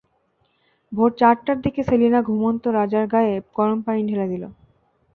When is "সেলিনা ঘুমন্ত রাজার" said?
1.83-3.05